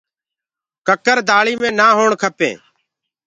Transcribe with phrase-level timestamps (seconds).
[0.87, 2.61] ڪڪر دآݪی مي نآ هوڻ کپينٚ۔